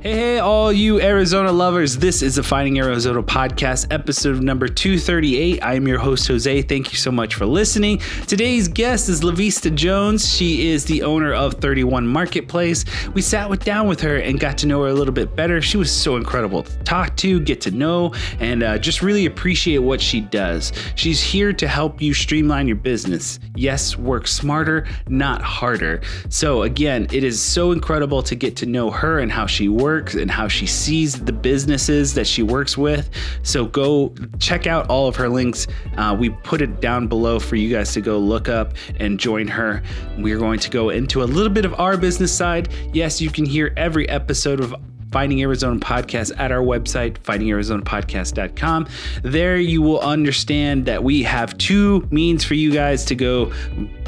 [0.00, 1.96] Hey, hey, all you Arizona lovers.
[1.96, 5.60] This is the Finding Arizona podcast, episode number 238.
[5.60, 6.62] I am your host, Jose.
[6.62, 7.98] Thank you so much for listening.
[8.28, 10.32] Today's guest is Lavista Jones.
[10.32, 12.84] She is the owner of 31 Marketplace.
[13.12, 15.60] We sat with, down with her and got to know her a little bit better.
[15.60, 19.78] She was so incredible to talk to, get to know, and uh, just really appreciate
[19.78, 20.72] what she does.
[20.94, 23.40] She's here to help you streamline your business.
[23.56, 26.02] Yes, work smarter, not harder.
[26.28, 29.87] So, again, it is so incredible to get to know her and how she works
[29.88, 33.08] works and how she sees the businesses that she works with.
[33.42, 35.66] So go check out all of her links.
[35.96, 39.48] Uh, we put it down below for you guys to go look up and join
[39.48, 39.82] her.
[40.18, 42.68] We're going to go into a little bit of our business side.
[42.92, 44.74] Yes, you can hear every episode of
[45.10, 48.88] Finding Arizona Podcast at our website, findingarizonapodcast.com.
[49.22, 53.52] There you will understand that we have two means for you guys to go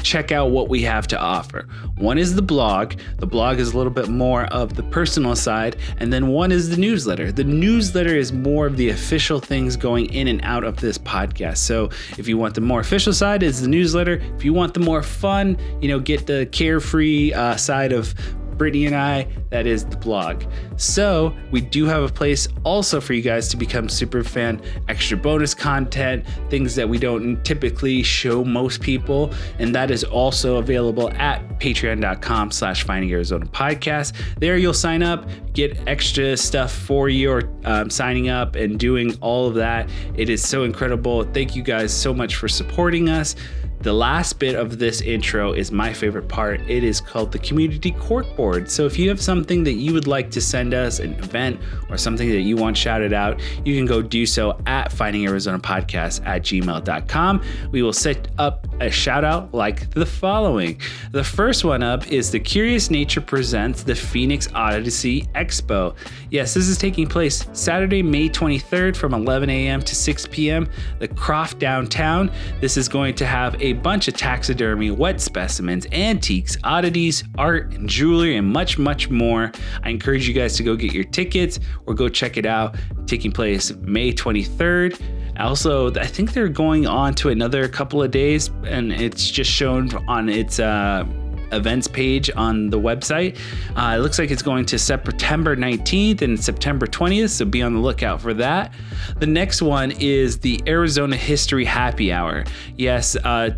[0.03, 1.67] check out what we have to offer.
[1.97, 2.93] One is the blog.
[3.17, 6.69] The blog is a little bit more of the personal side, and then one is
[6.69, 7.31] the newsletter.
[7.31, 11.57] The newsletter is more of the official things going in and out of this podcast.
[11.57, 14.21] So if you want the more official side, it's the newsletter.
[14.35, 18.13] If you want the more fun, you know, get the carefree uh, side of
[18.57, 20.43] Brittany and I, that is the blog.
[20.77, 25.17] So we do have a place also for you guys to become super fan, extra
[25.17, 31.09] bonus content, things that we don't typically show most people, and that is also available
[31.11, 34.13] at patreon.com slash finding Arizona podcast.
[34.39, 39.47] There you'll sign up, get extra stuff for your um, signing up and doing all
[39.47, 39.89] of that.
[40.15, 41.23] It is so incredible.
[41.23, 43.35] Thank you guys so much for supporting us.
[43.81, 46.61] The last bit of this intro is my favorite part.
[46.69, 48.69] It is called the community corkboard.
[48.69, 51.97] So if you have something that you would like to send us, an event or
[51.97, 56.23] something that you want shouted out, you can go do so at finding Arizona podcast
[56.27, 57.43] at gmail.com.
[57.71, 60.79] We will set up a shout out like the following.
[61.11, 65.95] The first one up is the Curious Nature presents the Phoenix Oddities Expo.
[66.29, 69.81] Yes, this is taking place Saturday, May 23rd from 11 a.m.
[69.81, 70.69] to 6 p.m.
[70.99, 72.31] The Croft downtown.
[72.59, 77.73] This is going to have a a bunch of taxidermy, wet specimens, antiques, oddities, art,
[77.73, 79.51] and jewelry, and much, much more.
[79.83, 82.75] I encourage you guys to go get your tickets or go check it out.
[83.05, 85.01] Taking place May 23rd.
[85.39, 89.89] Also, I think they're going on to another couple of days, and it's just shown
[90.07, 91.05] on its uh,
[91.51, 93.37] events page on the website.
[93.75, 97.73] Uh, it looks like it's going to September 19th and September 20th, so be on
[97.73, 98.73] the lookout for that.
[99.19, 102.45] The next one is the Arizona History Happy Hour.
[102.77, 103.51] Yes, uh,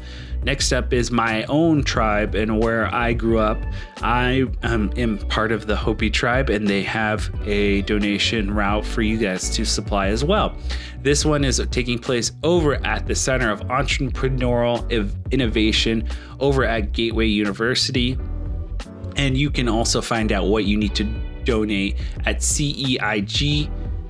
[0.44, 3.57] Next up is my own tribe and where I grew up.
[4.01, 9.01] I um, am part of the Hopi tribe, and they have a donation route for
[9.01, 10.56] you guys to supply as well.
[11.01, 14.89] This one is taking place over at the Center of Entrepreneurial
[15.31, 16.07] Innovation
[16.40, 18.18] over at Gateway University.
[19.16, 21.04] And you can also find out what you need to
[21.44, 23.69] donate at CEIG,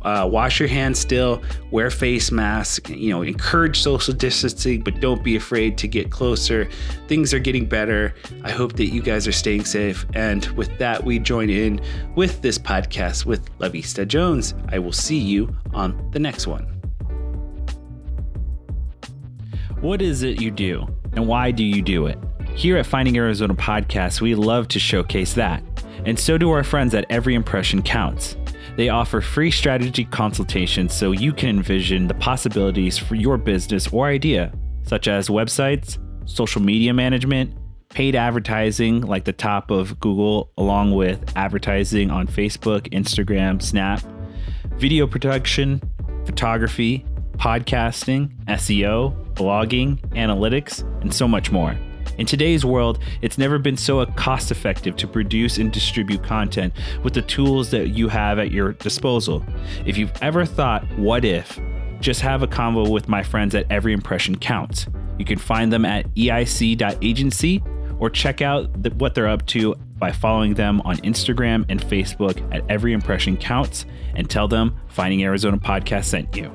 [0.03, 1.41] uh, wash your hands still,
[1.71, 6.67] wear face masks, you know, encourage social distancing, but don't be afraid to get closer.
[7.07, 8.13] Things are getting better.
[8.43, 10.05] I hope that you guys are staying safe.
[10.13, 11.81] And with that, we join in
[12.15, 14.53] with this podcast with Lavista Jones.
[14.69, 16.67] I will see you on the next one.
[19.81, 22.17] What is it you do, and why do you do it?
[22.55, 25.61] Here at Finding Arizona Podcast, we love to showcase that.
[26.05, 28.37] And so do our friends at Every Impression Counts.
[28.75, 34.07] They offer free strategy consultations so you can envision the possibilities for your business or
[34.07, 34.51] idea,
[34.83, 37.55] such as websites, social media management,
[37.89, 44.03] paid advertising like the top of Google, along with advertising on Facebook, Instagram, Snap,
[44.77, 45.79] video production,
[46.25, 51.77] photography, podcasting, SEO, blogging, analytics, and so much more.
[52.17, 56.73] In today's world, it's never been so cost effective to produce and distribute content
[57.03, 59.43] with the tools that you have at your disposal.
[59.85, 61.59] If you've ever thought, what if?
[61.99, 64.87] Just have a convo with my friends at Every Impression Counts.
[65.17, 67.63] You can find them at eic.agency
[67.99, 72.45] or check out the, what they're up to by following them on Instagram and Facebook
[72.53, 76.51] at Every Impression Counts and tell them Finding Arizona Podcast sent you.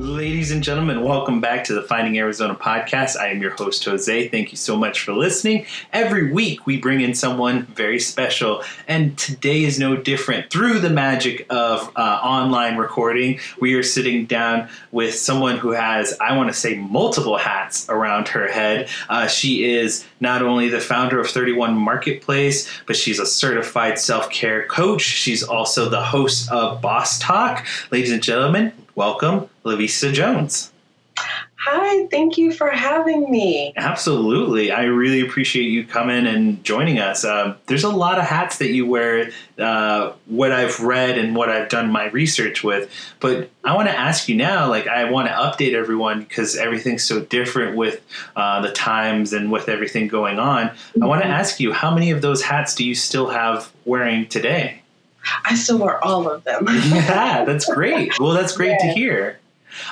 [0.00, 3.18] Ladies and gentlemen, welcome back to the Finding Arizona podcast.
[3.18, 4.28] I am your host, Jose.
[4.28, 5.66] Thank you so much for listening.
[5.92, 10.50] Every week, we bring in someone very special, and today is no different.
[10.50, 16.16] Through the magic of uh, online recording, we are sitting down with someone who has,
[16.18, 18.88] I want to say, multiple hats around her head.
[19.10, 24.30] Uh, she is not only the founder of 31 Marketplace, but she's a certified self
[24.30, 25.02] care coach.
[25.02, 27.66] She's also the host of Boss Talk.
[27.90, 30.72] Ladies and gentlemen, welcome, Lavista Jones.
[31.62, 33.74] Hi, thank you for having me.
[33.76, 34.72] Absolutely.
[34.72, 37.22] I really appreciate you coming and joining us.
[37.22, 41.50] Uh, there's a lot of hats that you wear, uh, what I've read and what
[41.50, 42.90] I've done my research with.
[43.20, 47.04] But I want to ask you now, like, I want to update everyone because everything's
[47.04, 48.00] so different with
[48.36, 50.68] uh, the times and with everything going on.
[50.68, 51.04] Mm-hmm.
[51.04, 54.26] I want to ask you, how many of those hats do you still have wearing
[54.28, 54.80] today?
[55.44, 56.66] I still wear all of them.
[56.68, 58.18] yeah, that's great.
[58.18, 58.86] Well, that's great yeah.
[58.86, 59.38] to hear.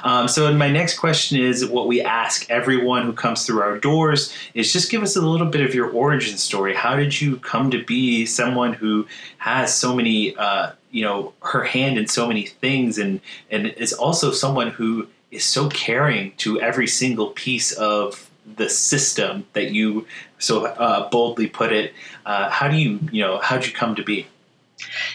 [0.02, 4.34] Um, so, my next question is what we ask everyone who comes through our doors
[4.54, 6.75] is just give us a little bit of your origin story.
[6.75, 9.06] How did you come to be someone who
[9.38, 13.20] has so many, uh, you know, her hand in so many things, and
[13.50, 19.46] and is also someone who is so caring to every single piece of the system
[19.52, 20.06] that you
[20.38, 21.92] so uh, boldly put it.
[22.25, 24.26] Uh, how do you, you know, how'd you come to be?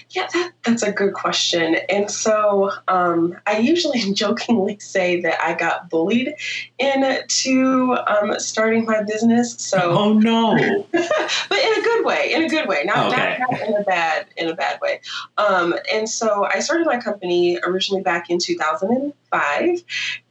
[0.09, 1.75] Yeah, that, that's a good question.
[1.89, 6.33] And so um, I usually jokingly say that I got bullied
[6.79, 9.55] into um, starting my business.
[9.57, 10.55] So oh no,
[10.91, 13.37] but in a good way, in a good way, not, okay.
[13.39, 15.01] not, not, in a bad in a bad way.
[15.37, 19.83] Um, and so I started my company originally back in 2005,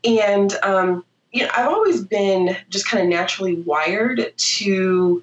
[0.05, 5.23] and um, you know I've always been just kind of naturally wired to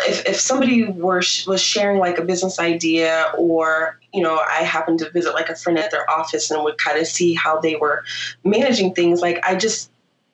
[0.00, 4.98] if, if somebody were was sharing like a business idea or you know i happened
[4.98, 7.76] to visit like a friend at their office and would kind of see how they
[7.76, 8.04] were
[8.44, 9.90] managing things like i just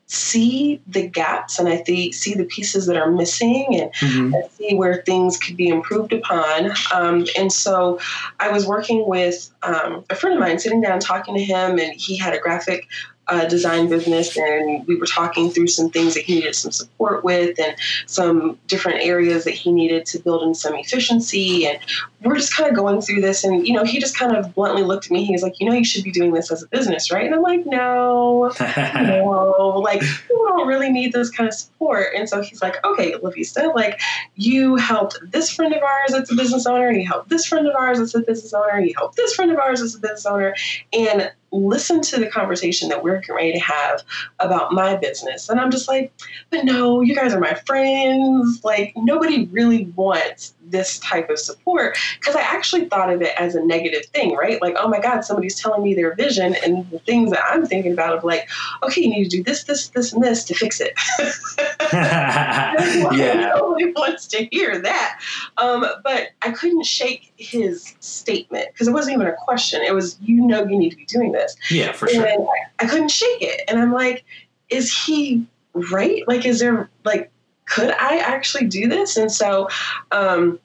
[0.07, 4.35] see the gaps and i th- see the pieces that are missing and, mm-hmm.
[4.57, 7.99] see where things could be improved upon um, and so
[8.41, 11.93] i was working with um, a friend of mine sitting down talking to him and
[11.95, 12.87] he had a graphic
[13.29, 17.25] uh, design business, and we were talking through some things that he needed some support
[17.25, 21.67] with, and some different areas that he needed to build in some efficiency.
[21.67, 21.79] And
[22.23, 24.83] we're just kind of going through this, and you know, he just kind of bluntly
[24.83, 25.25] looked at me.
[25.25, 27.35] He was like, "You know, you should be doing this as a business, right?" And
[27.35, 32.41] I'm like, "No, no, like you don't really need this kind of support." And so
[32.41, 34.01] he's like, "Okay, Lavista, like
[34.37, 37.67] you helped this friend of ours that's a business owner, and you helped this friend
[37.67, 40.01] of ours that's a business owner, and you helped this friend of ours that's a
[40.01, 40.55] business owner,
[40.93, 44.03] and listen to the conversation that we're getting ready to have
[44.39, 45.49] about my business.
[45.49, 46.13] And I'm just like,
[46.51, 48.63] but no, you guys are my friends.
[48.65, 53.55] Like, nobody really wants this type of support because I actually thought of it as
[53.55, 54.61] a negative thing, right?
[54.61, 57.93] Like, oh my God, somebody's telling me their vision and the things that I'm thinking
[57.93, 58.49] about of like,
[58.83, 60.93] okay, you need to do this, this, this, and this to fix it.
[61.93, 63.53] yeah.
[63.57, 65.21] Nobody wants to hear that.
[65.57, 69.83] Um, but I couldn't shake his statement because it wasn't even a question.
[69.83, 71.57] It was, you know, you need to be doing this.
[71.71, 72.25] Yeah, for sure.
[72.25, 72.47] And
[72.81, 73.63] I, I couldn't shake it.
[73.69, 74.25] And I'm like,
[74.69, 76.27] is he right?
[76.27, 77.31] Like, is there like
[77.69, 79.17] could I actually do this?
[79.17, 79.69] And so
[80.11, 80.59] um,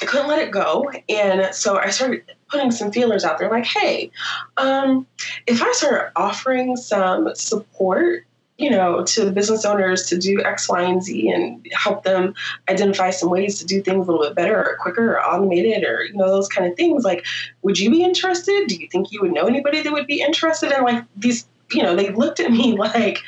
[0.00, 0.90] I couldn't let it go.
[1.08, 4.10] And so I started putting some feelers out there like, hey,
[4.56, 5.06] um,
[5.46, 8.26] if I start offering some support,
[8.58, 12.34] you know, to business owners to do X, Y, and Z and help them
[12.68, 16.04] identify some ways to do things a little bit better or quicker or automated or,
[16.04, 17.24] you know, those kind of things, like,
[17.62, 18.66] would you be interested?
[18.68, 20.70] Do you think you would know anybody that would be interested?
[20.70, 23.18] And like these, you know, they looked at me like,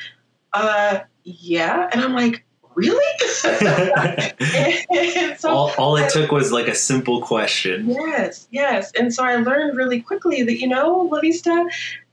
[0.53, 1.89] uh, yeah.
[1.91, 2.44] And I'm like,
[2.75, 3.19] really?
[5.37, 7.89] so all, all, it took was like a simple question.
[7.89, 8.91] Yes, yes.
[8.99, 11.67] And so I learned really quickly that, you know, La Vista,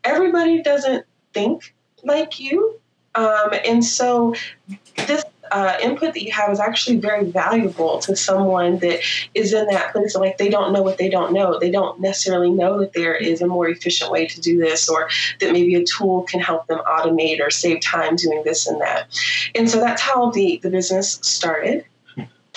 [0.04, 1.04] everybody doesn't
[1.34, 2.78] think like you.
[3.14, 4.34] Um, and so
[5.06, 9.00] this uh, input that you have is actually very valuable to someone that
[9.34, 11.58] is in that place like they don't know what they don't know.
[11.58, 15.08] They don't necessarily know that there is a more efficient way to do this or
[15.40, 19.08] that maybe a tool can help them automate or save time doing this and that.
[19.54, 21.84] And so that's how the, the business started.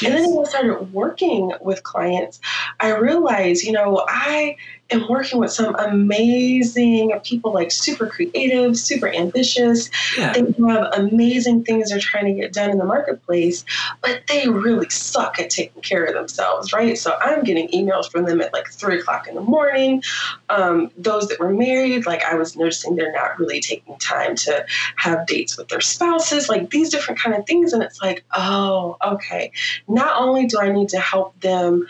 [0.01, 0.11] Yes.
[0.11, 2.41] And then when I started working with clients,
[2.81, 4.57] I realized, you know, I
[4.91, 9.89] am working with some amazing people, like super creative, super ambitious.
[10.17, 10.33] Yeah.
[10.33, 13.65] They have amazing things they're trying to get done in the marketplace,
[14.01, 16.97] but they really suck at taking care of themselves, right?
[16.97, 20.03] So I'm getting emails from them at like three o'clock in the morning.
[20.49, 24.65] Um, those that were married, like I was noticing they're not really taking time to
[24.97, 27.73] have dates with their spouses, like these different kind of things.
[27.73, 29.51] And it's like, oh, okay.
[29.87, 31.87] Not only do I need to help them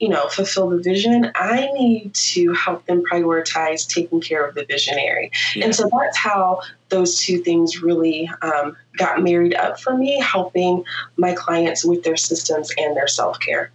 [0.00, 4.64] you know, fulfill the vision, I need to help them prioritize taking care of the
[4.64, 5.30] visionary.
[5.54, 5.66] Yeah.
[5.66, 10.84] And so that's how those two things really um, got married up for me, helping
[11.16, 13.70] my clients with their systems and their self care.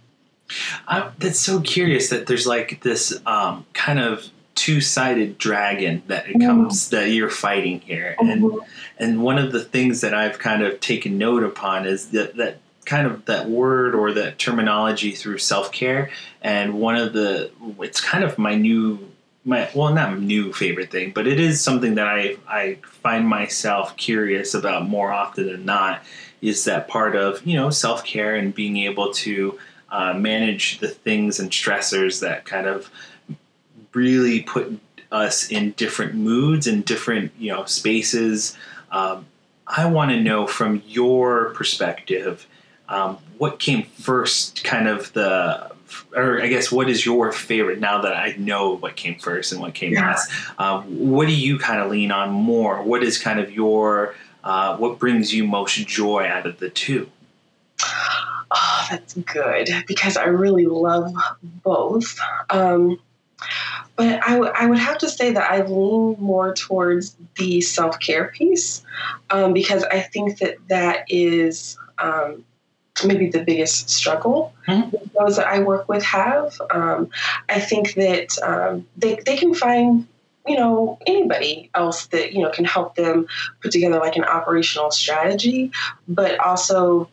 [1.18, 6.86] That's so curious that there's like this um, kind of two-sided dragon that it comes
[6.86, 6.96] mm-hmm.
[6.96, 8.58] that you're fighting here and mm-hmm.
[8.98, 12.58] and one of the things that I've kind of taken note upon is that that
[12.84, 16.10] kind of that word or that terminology through self care.
[16.42, 17.50] And one of the,
[17.80, 19.10] it's kind of my new,
[19.44, 23.96] my well, not new favorite thing, but it is something that I I find myself
[23.96, 26.02] curious about more often than not.
[26.40, 29.58] Is that part of you know self care and being able to
[29.90, 32.90] uh, manage the things and stressors that kind of
[33.92, 34.80] really put
[35.12, 38.56] us in different moods and different you know spaces.
[38.90, 39.26] Um,
[39.66, 42.46] I want to know from your perspective
[42.88, 44.64] um, what came first?
[44.64, 45.70] Kind of the,
[46.14, 49.60] or I guess, what is your favorite now that I know what came first and
[49.60, 50.08] what came yeah.
[50.08, 50.30] last?
[50.58, 52.82] Uh, what do you kind of lean on more?
[52.82, 57.10] What is kind of your, uh, what brings you most joy out of the two?
[58.50, 61.12] Oh, that's good because I really love
[61.42, 62.18] both.
[62.50, 63.00] Um,
[63.96, 67.98] but I, w- I would have to say that I lean more towards the self
[68.00, 68.84] care piece
[69.30, 72.44] um, because I think that that is um,
[73.04, 74.96] maybe the biggest struggle mm-hmm.
[75.18, 76.60] those that I work with have.
[76.70, 77.10] Um,
[77.48, 80.06] I think that um, they, they can find
[80.46, 83.26] you know anybody else that you know can help them
[83.62, 85.72] put together like an operational strategy
[86.06, 87.08] but also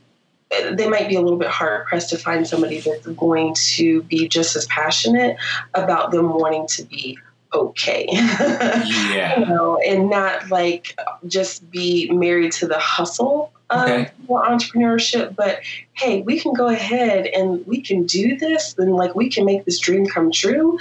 [0.52, 4.04] eh, they might be a little bit hard pressed to find somebody that's going to
[4.04, 5.38] be just as passionate
[5.74, 7.18] about them wanting to be
[7.54, 8.08] okay.
[8.12, 9.40] yeah.
[9.40, 14.12] you know, and not like just be married to the hustle of okay.
[14.30, 15.62] entrepreneurship, but
[15.94, 19.66] hey, we can go ahead and we can do this and like we can make
[19.66, 20.78] this dream come true.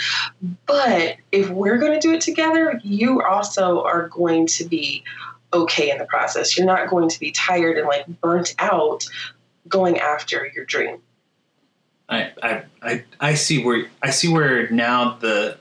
[0.66, 5.04] But if we're going to do it together, you also are going to be
[5.52, 6.56] okay in the process.
[6.56, 9.06] You're not going to be tired and like burnt out
[9.68, 10.98] going after your dream.
[12.08, 15.56] I, I, I, I see where I see where now the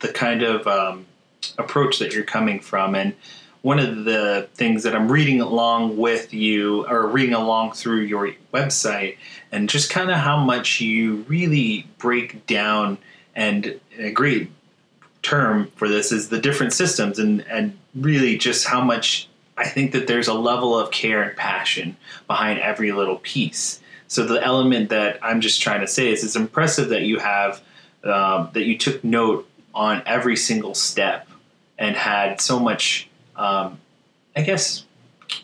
[0.00, 1.06] the kind of um,
[1.58, 2.94] approach that you're coming from.
[2.94, 3.14] And
[3.62, 8.32] one of the things that I'm reading along with you, or reading along through your
[8.54, 9.18] website,
[9.52, 12.98] and just kind of how much you really break down
[13.34, 14.50] and a great
[15.22, 19.92] term for this is the different systems and, and really just how much I think
[19.92, 23.80] that there's a level of care and passion behind every little piece.
[24.08, 27.60] So the element that I'm just trying to say is it's impressive that you have
[28.02, 31.28] um, that you took note on every single step
[31.78, 33.78] and had so much, um,
[34.36, 34.84] I guess,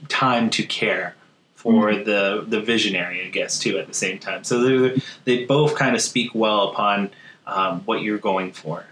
[0.08, 1.14] time to care
[1.54, 2.04] for mm-hmm.
[2.04, 3.78] the the visionary, I guess, too.
[3.78, 7.10] At the same time, so they both kind of speak well upon
[7.46, 8.84] um, what you're going for.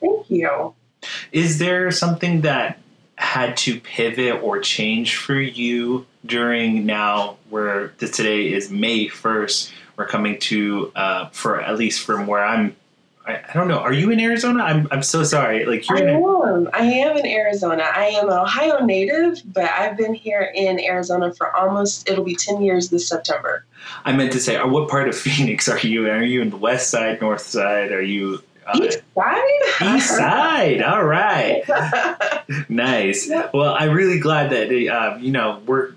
[0.00, 0.74] Thank you.
[1.32, 2.78] Is there something that
[3.16, 9.72] had to pivot or change for you during now where today is May 1st?
[9.96, 12.76] We're coming to, uh, for at least from where I'm
[13.30, 13.78] I, I, don't know.
[13.78, 14.62] Are you in Arizona?
[14.62, 15.64] I'm, I'm so sorry.
[15.64, 16.68] Like you're I am.
[16.72, 17.82] I am in Arizona.
[17.82, 22.08] I am an Ohio native, but I've been here in Arizona for almost.
[22.08, 23.64] It'll be ten years this September.
[24.04, 26.08] I meant to say, uh, what part of Phoenix are you?
[26.08, 27.92] Are you in the west side, north side?
[27.92, 29.96] Are you uh, East side.
[29.96, 30.82] East side.
[30.82, 31.62] All right.
[32.68, 33.30] nice.
[33.52, 35.92] Well, I'm really glad that uh, you know we're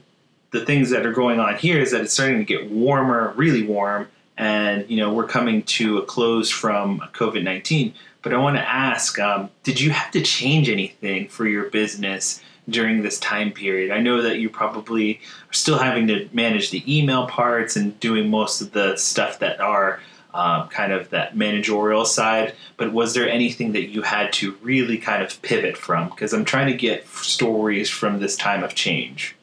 [0.51, 3.65] the things that are going on here is that it's starting to get warmer, really
[3.65, 7.93] warm, and you know we're coming to a close from COVID nineteen.
[8.21, 12.41] But I want to ask, um, did you have to change anything for your business
[12.69, 13.91] during this time period?
[13.91, 18.29] I know that you probably are still having to manage the email parts and doing
[18.29, 19.99] most of the stuff that are
[20.33, 22.53] um, kind of that managerial side.
[22.77, 26.07] But was there anything that you had to really kind of pivot from?
[26.07, 29.35] Because I'm trying to get stories from this time of change.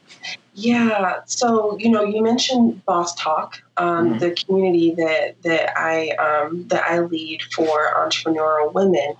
[0.54, 1.20] Yeah.
[1.26, 4.18] So you know, you mentioned Boss Talk, um, mm-hmm.
[4.18, 9.14] the community that that I um, that I lead for entrepreneurial women.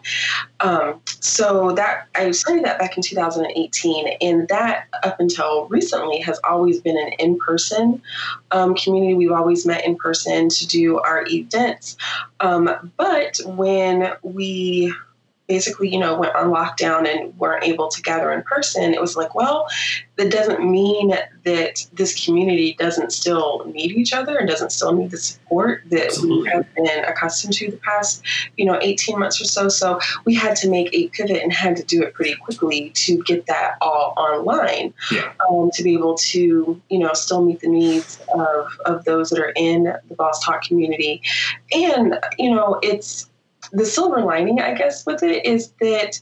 [0.59, 6.41] Um, so that I started that back in 2018, and that up until recently has
[6.43, 8.03] always been an in-person
[8.51, 9.15] um, community.
[9.15, 11.97] We've always met in person to do our events,
[12.41, 14.93] um, but when we
[15.51, 19.17] basically, you know, went on lockdown and weren't able to gather in person, it was
[19.17, 19.67] like, well,
[20.17, 25.11] that doesn't mean that this community doesn't still need each other and doesn't still need
[25.11, 26.43] the support that Absolutely.
[26.45, 28.23] we have been accustomed to the past,
[28.57, 29.69] you know, 18 months or so.
[29.69, 33.21] So we had to make a pivot and had to do it pretty quickly to
[33.25, 35.33] get that all online yeah.
[35.51, 39.41] um, to be able to, you know, still meet the needs of, of those that
[39.41, 41.23] are in the Boss Talk community.
[41.73, 43.30] And, you know, it's,
[43.73, 46.21] the silver lining, I guess, with it is that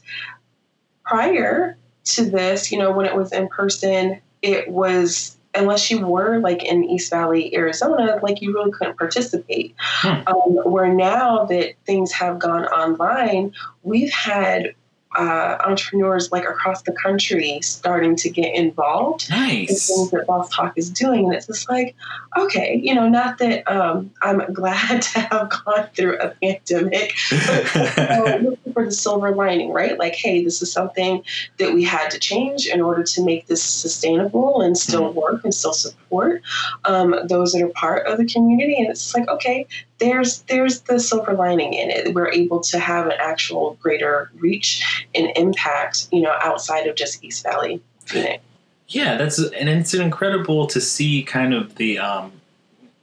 [1.03, 6.39] prior to this, you know, when it was in person, it was unless you were
[6.39, 9.75] like in East Valley, Arizona, like you really couldn't participate.
[9.79, 10.21] Hmm.
[10.27, 13.53] Um, where now that things have gone online,
[13.83, 14.75] we've had
[15.19, 19.69] uh, entrepreneurs like across the country starting to get involved nice.
[19.69, 21.25] in things that Boss Talk is doing.
[21.25, 21.93] And it's just like,
[22.37, 28.41] okay, you know, not that um, I'm glad to have gone through a pandemic, but
[28.41, 29.99] looking for the silver lining, right?
[29.99, 31.21] Like, hey, this is something
[31.57, 35.19] that we had to change in order to make this sustainable and still mm-hmm.
[35.19, 36.41] work and still support
[36.85, 38.77] um, those that are part of the community.
[38.77, 39.67] And it's like, okay,
[39.99, 42.13] there's there's the silver lining in it.
[42.15, 47.23] We're able to have an actual greater reach and impact, you know, outside of just
[47.23, 48.43] East Valley, Phoenix.
[48.87, 52.31] Yeah, that's and it's incredible to see kind of the um,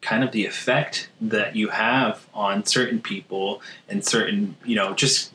[0.06, 5.32] kind of the effect that you have on certain people and certain, you know, just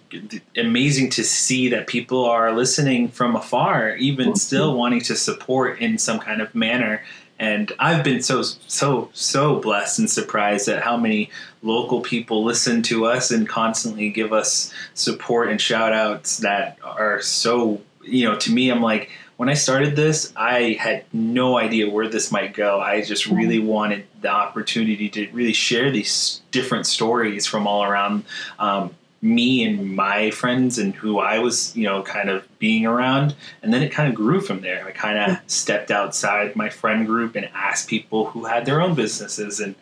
[0.56, 4.36] amazing to see that people are listening from afar, even mm-hmm.
[4.36, 7.04] still wanting to support in some kind of manner
[7.42, 11.32] and I've been so so so blessed and surprised at how many
[11.64, 17.20] local people listen to us and constantly give us support and shout outs that are
[17.20, 21.90] so you know to me I'm like when I started this I had no idea
[21.90, 22.80] where this might go.
[22.80, 28.24] I just really wanted the opportunity to really share these different stories from all around
[28.60, 33.36] um, me and my friends and who I was, you know, kind of being around.
[33.62, 34.84] And then it kind of grew from there.
[34.86, 38.96] I kind of stepped outside my friend group and asked people who had their own
[38.96, 39.60] businesses.
[39.60, 39.76] And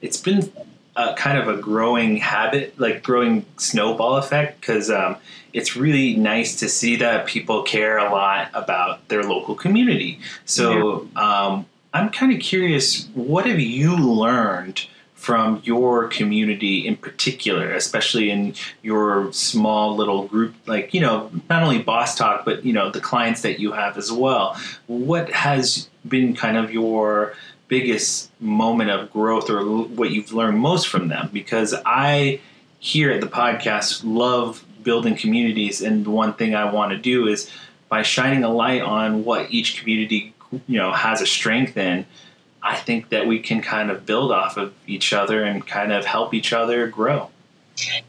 [0.00, 0.52] it's been
[0.94, 5.16] a, kind of a growing habit, like growing snowball effect, because um,
[5.52, 10.20] it's really nice to see that people care a lot about their local community.
[10.44, 11.46] So yeah.
[11.46, 14.86] um, I'm kind of curious, what have you learned?
[15.14, 21.62] From your community in particular, especially in your small little group, like, you know, not
[21.62, 24.54] only Boss Talk, but, you know, the clients that you have as well.
[24.86, 27.34] What has been kind of your
[27.68, 31.30] biggest moment of growth or what you've learned most from them?
[31.32, 32.40] Because I,
[32.78, 35.80] here at the podcast, love building communities.
[35.80, 37.50] And the one thing I want to do is
[37.88, 40.34] by shining a light on what each community,
[40.66, 42.04] you know, has a strength in
[42.64, 46.06] I think that we can kind of build off of each other and kind of
[46.06, 47.30] help each other grow.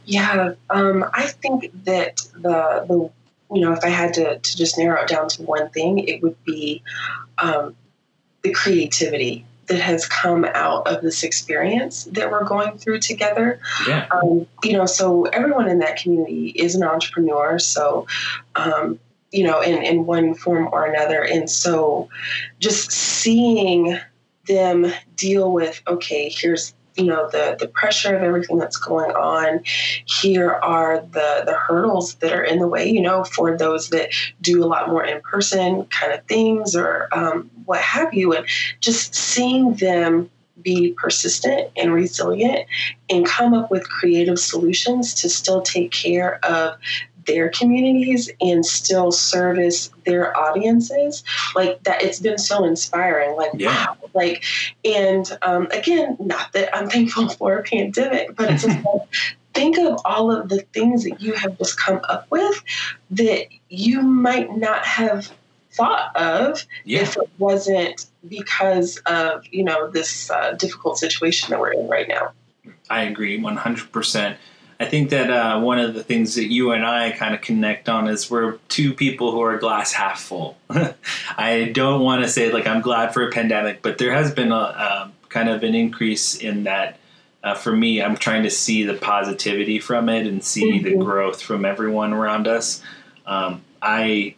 [0.06, 3.10] Yeah, um, I think that the the
[3.54, 6.24] you know if I had to to just narrow it down to one thing, it
[6.24, 6.82] would be
[7.38, 7.76] um,
[8.44, 13.60] the creativity that has come out of this experience that we're going through together.
[13.88, 14.08] Yeah.
[14.12, 17.58] Um, you know, so everyone in that community is an entrepreneur.
[17.58, 18.06] So,
[18.56, 19.00] um,
[19.32, 21.24] you know, in, in one form or another.
[21.24, 22.10] And so
[22.60, 24.00] just seeing
[24.47, 29.62] them deal with okay here's you know the the pressure of everything that's going on.
[30.05, 34.10] Here are the the hurdles that are in the way you know for those that
[34.41, 38.34] do a lot more in person kind of things or um, what have you.
[38.34, 38.45] And
[38.79, 40.29] just seeing them
[40.62, 42.67] be persistent and resilient
[43.10, 46.77] and come up with creative solutions to still take care of
[47.25, 51.23] their communities and still service their audiences
[51.55, 53.88] like that it's been so inspiring like yeah.
[53.88, 54.43] wow like
[54.83, 59.01] and um, again not that i'm thankful for a pandemic but it's just like
[59.53, 62.61] think of all of the things that you have just come up with
[63.09, 65.31] that you might not have
[65.71, 67.01] thought of yeah.
[67.01, 72.07] if it wasn't because of you know this uh, difficult situation that we're in right
[72.07, 72.31] now
[72.89, 74.38] i agree 100%
[74.79, 77.88] I think that uh, one of the things that you and I kind of connect
[77.88, 80.57] on is we're two people who are glass half full.
[81.38, 84.51] I don't want to say like I'm glad for a pandemic, but there has been
[84.51, 86.99] a, a kind of an increase in that.
[87.43, 90.83] Uh, for me, I'm trying to see the positivity from it and see mm-hmm.
[90.83, 92.81] the growth from everyone around us.
[93.27, 94.33] Um, I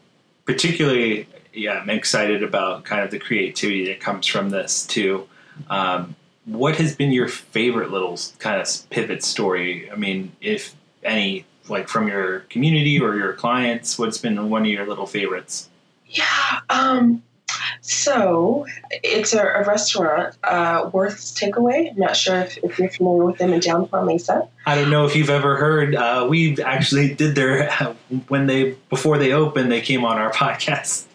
[0.45, 5.27] particularly, yeah, I'm excited about kind of the creativity that comes from this too.
[5.69, 6.16] Um,
[6.47, 9.91] what has been your favorite little kind of pivot story?
[9.91, 14.67] I mean, if any, like from your community or your clients, what's been one of
[14.67, 15.69] your little favorites?
[16.05, 16.61] Yeah.
[16.69, 17.21] Um,
[17.81, 21.91] so it's a, a restaurant, uh, Worth's Takeaway.
[21.91, 24.47] I'm not sure if, if, you're familiar with them in downtown Mesa.
[24.65, 25.95] I don't know if you've ever heard.
[25.95, 27.69] Uh, we actually did their
[28.27, 31.06] when they before they opened, they came on our podcast.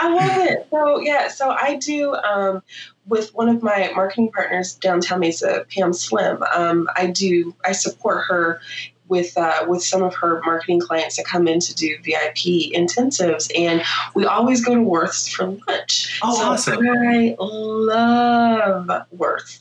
[0.00, 0.66] I love it.
[0.70, 2.62] So yeah, so I do um,
[3.06, 6.42] with one of my marketing partners downtown Mesa, Pam Slim.
[6.54, 8.60] Um, I do I support her
[9.08, 13.50] with uh, with some of her marketing clients that come in to do VIP intensives,
[13.54, 13.82] and
[14.14, 16.20] we always go to Worth's for lunch.
[16.22, 16.86] Oh, so awesome!
[16.88, 19.58] I love Worth,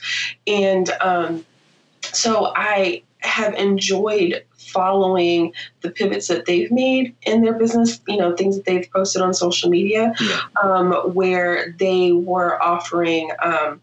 [0.48, 1.46] and um,
[2.02, 8.36] so I have enjoyed following the pivots that they've made in their business, you know,
[8.36, 10.40] things that they've posted on social media, yeah.
[10.64, 13.82] um, where they were offering um,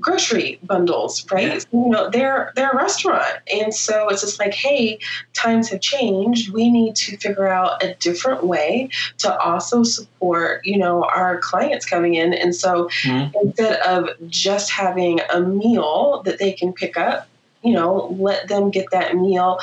[0.00, 1.48] grocery bundles, right?
[1.48, 1.58] Yeah.
[1.58, 4.98] So, you know, they're they're a restaurant, and so it's just like, hey,
[5.32, 6.52] times have changed.
[6.52, 11.86] We need to figure out a different way to also support, you know, our clients
[11.86, 12.34] coming in.
[12.34, 13.36] And so mm-hmm.
[13.42, 17.28] instead of just having a meal that they can pick up
[17.62, 19.58] you know, let them get that meal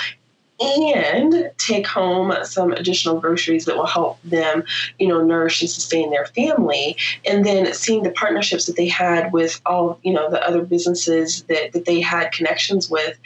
[0.60, 4.64] and take home some additional groceries that will help them,
[5.00, 6.96] you know, nourish and sustain their family.
[7.26, 11.44] And then seeing the partnerships that they had with all, you know, the other businesses
[11.44, 13.18] that, that they had connections with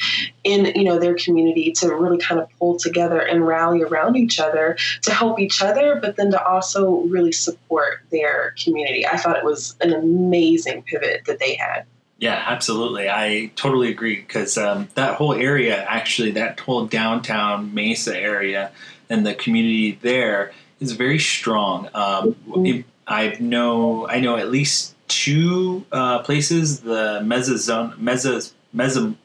[0.44, 4.40] in, you know, their community to really kind of pull together and rally around each
[4.40, 9.06] other to help each other, but then to also really support their community.
[9.06, 11.86] I thought it was an amazing pivot that they had.
[12.20, 13.10] Yeah, absolutely.
[13.10, 18.72] I totally agree because um, that whole area, actually, that whole downtown Mesa area
[19.10, 21.88] and the community there is very strong.
[21.94, 22.82] Um, mm-hmm.
[23.08, 29.16] I know I know at least two uh, places: the Mezzazona, Mezza, Mezza,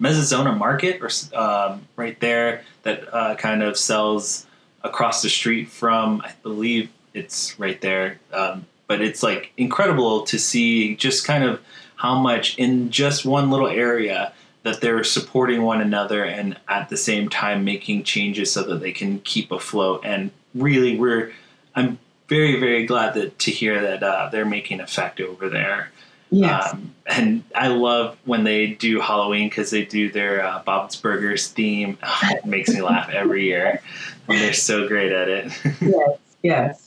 [0.00, 4.46] Mezzazona Market, or um, right there, that uh, kind of sells
[4.84, 6.20] across the street from.
[6.24, 11.60] I believe it's right there, um, but it's like incredible to see just kind of
[11.96, 14.32] how much in just one little area
[14.62, 18.92] that they're supporting one another and at the same time making changes so that they
[18.92, 20.00] can keep afloat.
[20.04, 21.32] And really, we're
[21.74, 25.90] I'm very very glad that to hear that uh, they're making effect over there.
[26.30, 26.72] Yes.
[26.72, 31.48] Um, and I love when they do Halloween because they do their uh, Bob's Burgers
[31.48, 31.98] theme.
[32.02, 33.80] Oh, it makes me laugh every year,
[34.28, 35.52] and they're so great at it.
[35.80, 36.85] yes, yes.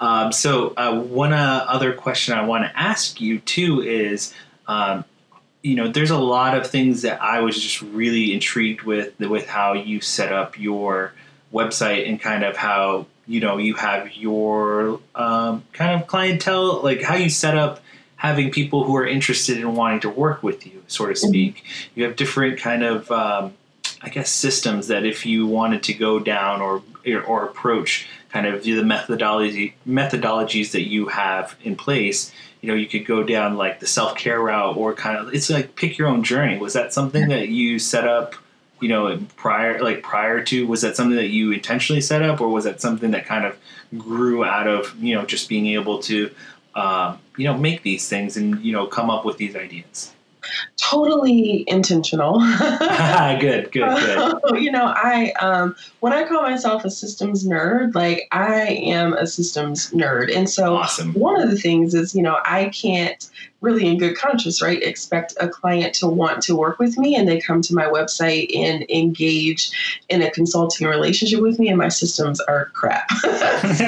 [0.00, 4.34] Um, so uh, one uh, other question I want to ask you too is,
[4.66, 5.04] um,
[5.62, 9.46] you know, there's a lot of things that I was just really intrigued with with
[9.46, 11.12] how you set up your
[11.52, 17.02] website and kind of how you know you have your um, kind of clientele, like
[17.02, 17.80] how you set up
[18.16, 21.64] having people who are interested in wanting to work with you, so to speak.
[21.94, 23.54] You have different kind of um,
[24.02, 26.82] I guess systems that if you wanted to go down or
[27.26, 32.32] or approach kind of the methodology methodologies that you have in place.
[32.60, 35.74] You know you could go down like the self-care route or kind of it's like
[35.74, 36.58] pick your own journey.
[36.58, 38.34] Was that something that you set up
[38.80, 40.66] you know prior like prior to?
[40.66, 43.56] Was that something that you intentionally set up or was that something that kind of
[43.96, 46.30] grew out of you know just being able to
[46.74, 50.12] um, you know make these things and you know come up with these ideas
[50.90, 52.38] totally intentional.
[53.40, 54.40] good, good, good.
[54.62, 59.26] you know, I um, when I call myself a systems nerd, like I am a
[59.26, 61.12] systems nerd, and so awesome.
[61.14, 63.28] one of the things is, you know, I can't
[63.60, 67.26] really in good conscience, right, expect a client to want to work with me and
[67.26, 69.70] they come to my website and engage
[70.08, 73.10] in a consulting relationship with me, and my systems are crap.
[73.76, 73.84] so,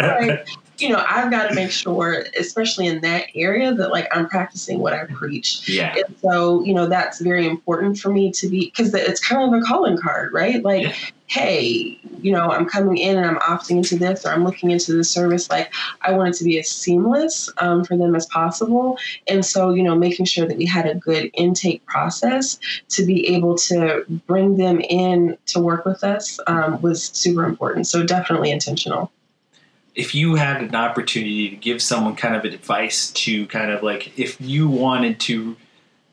[0.00, 0.46] like,
[0.80, 4.78] you know, I've got to make sure, especially in that area, that like I'm practicing
[4.78, 5.68] what I preach.
[5.68, 5.94] Yeah.
[5.94, 9.60] And so, you know, that's very important for me to be because it's kind of
[9.60, 10.62] a calling card, right?
[10.62, 10.94] Like, yeah.
[11.26, 14.92] hey, you know, I'm coming in and I'm opting into this or I'm looking into
[14.92, 15.50] the service.
[15.50, 18.98] Like, I want it to be as seamless um, for them as possible.
[19.26, 22.58] And so, you know, making sure that we had a good intake process
[22.90, 27.86] to be able to bring them in to work with us um, was super important.
[27.86, 29.10] So, definitely intentional
[29.98, 34.16] if you had an opportunity to give someone kind of advice to kind of like
[34.16, 35.56] if you wanted to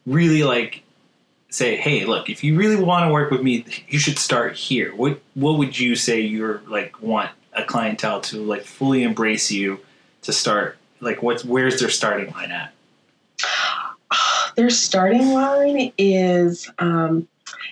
[0.08, 0.82] really like
[1.50, 4.93] say hey look if you really want to work with me you should start here.
[4.95, 9.80] What what would you say you're like want a clientele to like fully embrace you
[10.24, 12.74] to start like what's where's their starting line at?
[14.56, 17.28] Their starting line is um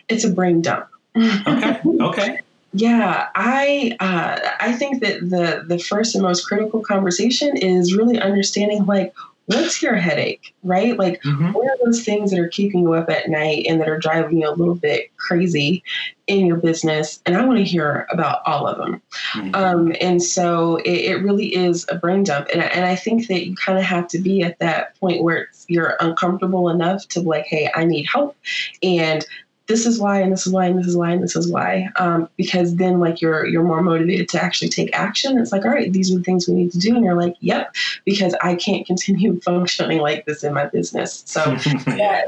[0.07, 0.89] it's a brain dump.
[1.17, 2.39] Okay okay
[2.73, 8.19] yeah, I uh, I think that the the first and most critical conversation is really
[8.19, 9.13] understanding like
[9.45, 10.97] what's your headache, right?
[10.97, 11.51] Like mm-hmm.
[11.51, 14.41] what are those things that are keeping you up at night and that are driving
[14.41, 15.83] you a little bit crazy
[16.27, 17.21] in your business?
[17.25, 19.01] And I want to hear about all of them.
[19.33, 19.55] Mm-hmm.
[19.55, 23.45] Um, and so it, it, really is a brain dump, and and I think that
[23.45, 27.25] you kind of have to be at that point where you're uncomfortable enough to be
[27.27, 28.35] like, hey, I need help,
[28.81, 29.25] and
[29.67, 31.89] this is why and this is why and this is why and this is why.
[31.95, 35.37] Um, because then like you're you're more motivated to actually take action.
[35.37, 36.95] It's like all right these are the things we need to do.
[36.95, 37.73] And you're like yep
[38.05, 41.23] because i can't continue functioning like this in my business.
[41.25, 42.23] So yeah.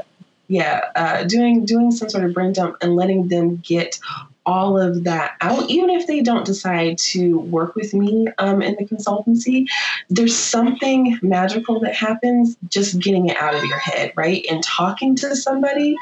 [0.48, 3.98] yeah uh, doing doing some sort of brain dump and letting them get
[4.46, 8.76] all of that out, even if they don't decide to work with me um, in
[8.78, 9.66] the consultancy,
[10.08, 14.46] there's something magical that happens just getting it out of your head, right?
[14.48, 15.96] And talking to somebody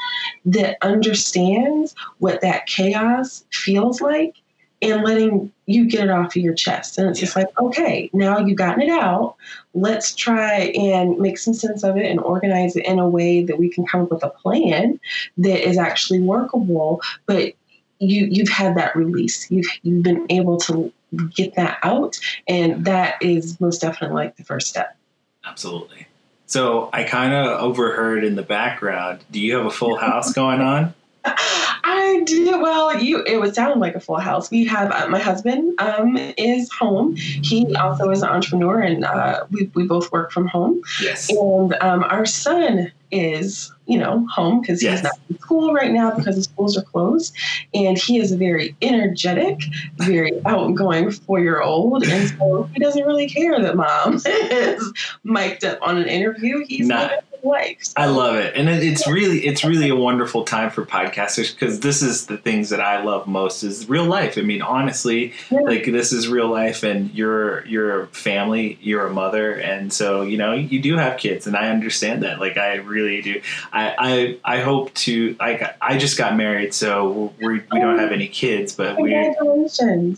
[0.45, 4.37] that understands what that chaos feels like
[4.83, 6.99] and letting you get it off of your chest.
[6.99, 9.37] And it's just like, okay, now you've gotten it out.
[9.73, 13.59] Let's try and make some sense of it and organize it in a way that
[13.59, 15.01] we can come up with a plan
[15.39, 17.55] that is actually workable, but
[17.99, 19.51] you you've had that release.
[19.51, 20.93] You've you've been able to
[21.35, 24.97] get that out, and that is most definitely like the first step.
[25.45, 26.07] Absolutely.
[26.47, 29.25] So I kind of overheard in the background.
[29.31, 30.95] Do you have a full house going on?
[31.25, 32.61] I do.
[32.61, 34.51] Well, you it would sound like a full house.
[34.51, 37.17] We have uh, my husband um, is home.
[37.17, 40.83] He also is an entrepreneur, and uh, we we both work from home.
[41.01, 41.31] Yes.
[41.31, 44.95] And um, our son is you know home because yes.
[44.95, 47.35] he's not in school right now because the schools are closed,
[47.73, 49.61] and he is a very energetic,
[49.97, 54.93] very outgoing four year old, and so he doesn't really care that mom is
[55.25, 56.65] mic'd up on an interview.
[56.67, 57.79] He's not life.
[57.81, 57.93] So.
[57.97, 62.03] I love it, and it's really it's really a wonderful time for podcasters because this
[62.03, 64.39] is the things that I love most is real life.
[64.39, 65.61] I mean, honestly, yeah.
[65.61, 70.23] like this is real life, and you're you're a family, you're a mother, and so
[70.23, 72.41] you know you do have kids, and I understand that.
[72.41, 73.41] Like I really do.
[73.73, 78.13] I I, I hope to like I just got married, so we we don't have
[78.13, 79.15] any kids, but we.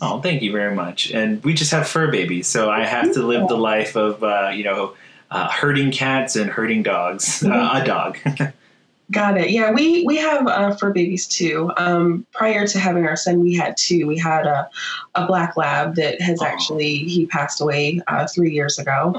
[0.01, 3.23] Oh, thank you very much, and we just have fur babies, so I have to
[3.23, 4.93] live the life of uh, you know
[5.31, 7.43] uh, herding cats and herding dogs.
[7.43, 7.81] Uh, mm-hmm.
[7.81, 8.53] a dog.
[9.09, 9.51] Got it.
[9.51, 11.71] Yeah, we we have uh, fur babies too.
[11.77, 14.05] Um, prior to having our son, we had two.
[14.05, 14.69] We had a,
[15.15, 19.13] a black lab that has actually he passed away uh, three years ago,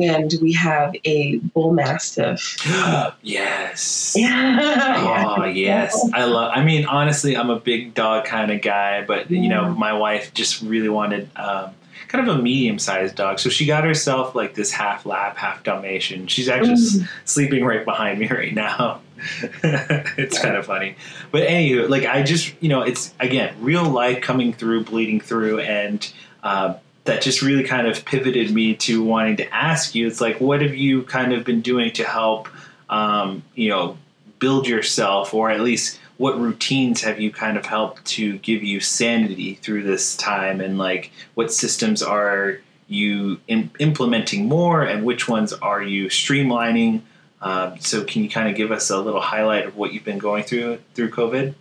[0.00, 2.56] and we have a bull mastiff.
[3.22, 4.16] yes.
[4.22, 5.34] Yeah.
[5.38, 6.52] oh yes, I love.
[6.54, 10.32] I mean, honestly, I'm a big dog kind of guy, but you know, my wife
[10.34, 11.28] just really wanted.
[11.34, 11.74] Um,
[12.08, 13.38] kind of a medium sized dog.
[13.38, 16.26] So she got herself like this half lab, half Dalmatian.
[16.26, 17.08] She's actually mm.
[17.24, 19.00] sleeping right behind me right now.
[19.62, 20.96] it's kind of funny.
[21.30, 25.60] But anyway, like I just, you know, it's again, real life coming through, bleeding through,
[25.60, 26.12] and
[26.42, 30.06] uh, that just really kind of pivoted me to wanting to ask you.
[30.06, 32.48] It's like, what have you kind of been doing to help,
[32.90, 33.96] um, you know,
[34.38, 38.78] build yourself, or at least what routines have you kind of helped to give you
[38.78, 40.60] sanity through this time?
[40.60, 47.02] And like what systems are you in, implementing more and which ones are you streamlining?
[47.40, 50.18] Um, so can you kind of give us a little highlight of what you've been
[50.18, 51.54] going through through covid?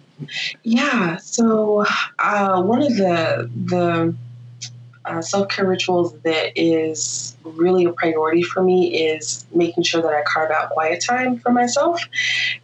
[0.62, 1.84] Yeah so
[2.20, 4.14] uh, one of the the
[5.06, 10.14] uh, self care rituals that is really a priority for me is making sure that
[10.14, 12.02] I carve out quiet time for myself.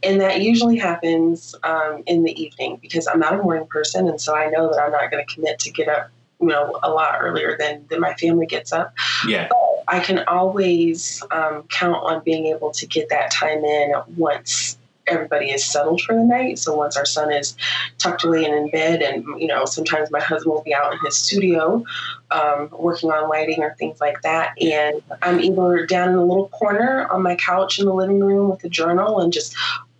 [0.03, 4.07] And that usually happens um, in the evening because I'm not a morning person.
[4.07, 6.79] And so I know that I'm not going to commit to get up, you know,
[6.83, 8.93] a lot earlier than, than my family gets up.
[9.27, 9.47] Yeah.
[9.49, 14.76] But I can always um, count on being able to get that time in once
[15.07, 16.59] everybody is settled for the night.
[16.59, 17.55] So once our son is
[17.97, 20.99] tucked away and in bed, and you know, sometimes my husband will be out in
[21.05, 21.83] his studio
[22.31, 26.49] um, working on lighting or things like that, and I'm either down in a little
[26.49, 29.55] corner on my couch in the living room with a journal and just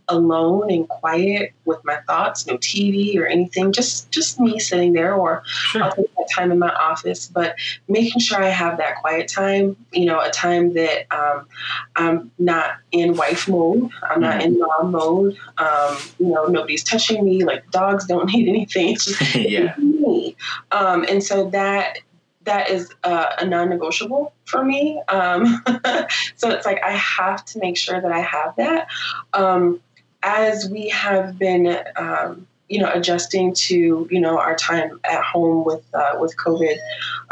[0.09, 5.13] alone and quiet with my thoughts, no TV or anything, just just me sitting there,
[5.13, 5.83] or sure.
[5.83, 7.27] I'll take that time in my office.
[7.27, 7.55] But
[7.87, 11.47] making sure I have that quiet time, you know, a time that um,
[11.95, 15.37] I'm not in wife mode, I'm not in mom mode.
[15.57, 17.43] Um, you know, nobody's touching me.
[17.43, 18.93] Like dogs don't need anything.
[18.93, 19.75] It's just yeah.
[19.77, 20.35] me.
[20.71, 21.99] Um, and so that
[22.47, 25.01] that is uh, a non-negotiable for me.
[25.09, 25.63] Um,
[26.35, 28.87] so it's like I have to make sure that I have that.
[29.33, 29.81] Um,
[30.23, 35.63] as we have been, um, you know, adjusting to you know our time at home
[35.63, 36.77] with uh, with COVID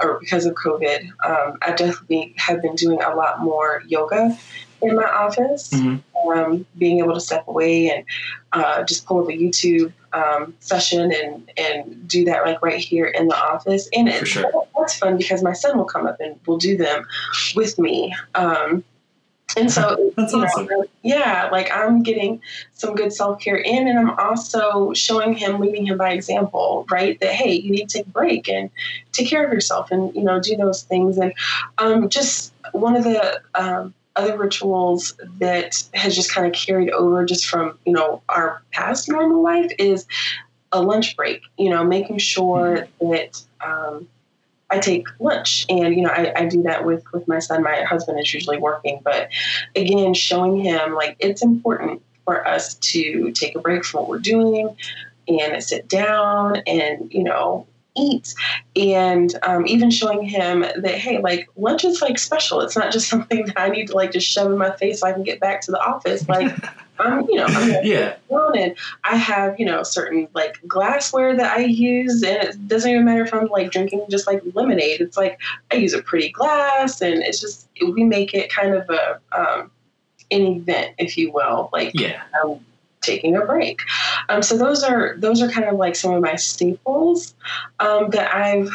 [0.01, 4.37] or because of COVID, um, I definitely have been doing a lot more yoga
[4.81, 5.71] in my office.
[5.71, 5.97] Mm-hmm.
[6.27, 8.03] Um, being able to step away and
[8.51, 13.05] uh, just pull up a YouTube um, session and and do that like right here
[13.05, 13.87] in the office.
[13.93, 14.51] And it, sure.
[14.77, 17.05] that's fun because my son will come up and will do them
[17.55, 18.15] with me.
[18.33, 18.83] Um,
[19.55, 20.65] and so, That's awesome.
[20.65, 22.41] Know, yeah, like I'm getting
[22.73, 27.19] some good self care in, and I'm also showing him, leading him by example, right?
[27.19, 28.69] That hey, you need to take a break and
[29.11, 31.17] take care of yourself, and you know, do those things.
[31.17, 31.33] And
[31.77, 37.25] um, just one of the um, other rituals that has just kind of carried over
[37.25, 40.05] just from you know our past normal life is
[40.71, 41.41] a lunch break.
[41.57, 43.11] You know, making sure mm-hmm.
[43.11, 44.07] that um,
[44.75, 47.63] I take lunch, and you know I, I do that with with my son.
[47.63, 49.29] My husband is usually working, but
[49.75, 54.19] again, showing him like it's important for us to take a break from what we're
[54.19, 54.75] doing
[55.27, 58.33] and sit down and you know eat.
[58.75, 62.61] And um, even showing him that hey like lunch is like special.
[62.61, 65.07] It's not just something that i need to like just shove in my face so
[65.07, 66.27] i can get back to the office.
[66.27, 66.53] Like
[66.99, 68.15] I'm, you know, I'm yeah.
[68.55, 73.05] and I have, you know, certain like glassware that I use, and it doesn't even
[73.05, 75.01] matter if I'm like drinking just like lemonade.
[75.01, 75.39] It's like
[75.71, 79.71] I use a pretty glass, and it's just we make it kind of a um,
[80.31, 82.23] an event, if you will, like yeah.
[82.43, 82.59] Um,
[83.01, 83.81] taking a break.
[84.29, 87.35] Um, so those are those are kind of like some of my staples
[87.79, 88.69] um, that I've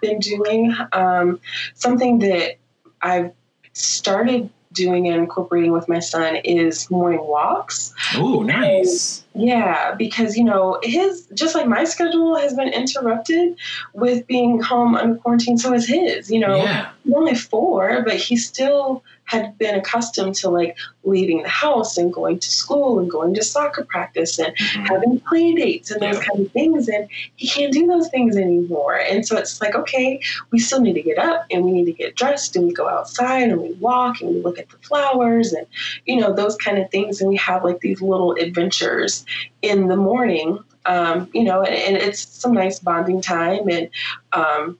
[0.00, 0.74] been doing.
[0.92, 1.40] Um,
[1.74, 2.56] something that
[3.02, 3.32] I've
[3.72, 7.92] started doing and incorporating with my son is morning walks.
[8.14, 9.24] Oh, nice.
[9.38, 13.56] Yeah, because you know his just like my schedule has been interrupted
[13.94, 15.58] with being home under quarantine.
[15.58, 16.30] So is his.
[16.30, 16.90] You know, yeah.
[17.14, 22.38] only four, but he still had been accustomed to like leaving the house and going
[22.38, 24.86] to school and going to soccer practice and mm-hmm.
[24.86, 26.24] having play dates and those yeah.
[26.24, 26.88] kind of things.
[26.88, 28.94] And he can't do those things anymore.
[28.94, 30.20] And so it's like, okay,
[30.50, 32.88] we still need to get up and we need to get dressed and we go
[32.88, 35.66] outside and we walk and we look at the flowers and,
[36.06, 37.20] you know, those kind of things.
[37.20, 39.26] And we have like these little adventures
[39.62, 40.58] in the morning.
[40.86, 43.90] Um, you know, and, and, it's some nice bonding time and
[44.32, 44.78] um,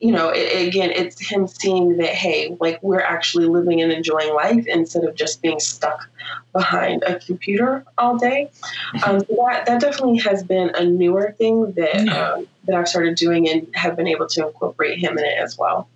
[0.00, 4.34] you know, it, again, it's him seeing that, hey, like we're actually living and enjoying
[4.34, 6.08] life instead of just being stuck
[6.52, 8.50] behind a computer all day.
[8.94, 9.10] Mm-hmm.
[9.10, 12.32] Um, so that, that definitely has been a newer thing that, yeah.
[12.32, 15.58] um, that I've started doing and have been able to incorporate him in it as
[15.58, 15.88] well.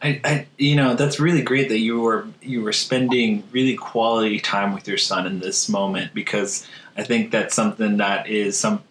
[0.00, 4.38] I, I, you know, that's really great that you were you were spending really quality
[4.38, 8.82] time with your son in this moment because I think that's something that is some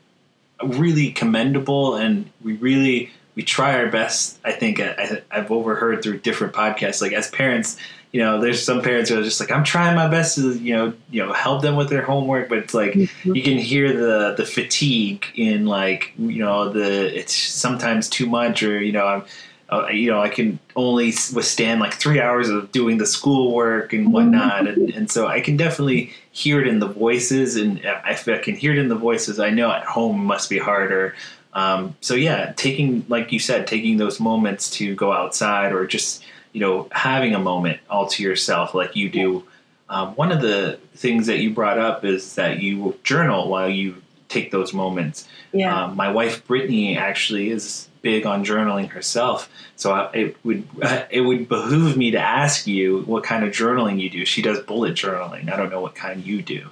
[0.64, 4.40] really commendable, and we really we try our best.
[4.44, 7.78] I think I, have overheard through different podcasts, like as parents,
[8.12, 10.74] you know, there's some parents who are just like, I'm trying my best to, you
[10.74, 13.36] know, you know, help them with their homework, but it's like mm-hmm.
[13.36, 18.64] you can hear the the fatigue in like, you know, the it's sometimes too much,
[18.64, 19.24] or you know, I'm.
[19.68, 24.14] Uh, you know, I can only withstand like three hours of doing the schoolwork and
[24.14, 28.38] whatnot, and, and so I can definitely hear it in the voices, and if I
[28.40, 31.16] can hear it in the voices, I know at home must be harder.
[31.54, 36.26] Um, so yeah, taking like you said, taking those moments to go outside or just
[36.52, 39.46] you know having a moment all to yourself like you do.
[39.90, 44.02] Um, one of the things that you brought up is that you journal while you
[44.28, 45.30] take those moments.
[45.54, 45.86] Yeah.
[45.86, 50.64] Um, my wife Brittany actually is big on journaling herself, so it would
[51.10, 54.24] it would behoove me to ask you what kind of journaling you do.
[54.26, 55.52] She does bullet journaling.
[55.52, 56.70] I don't know what kind you do.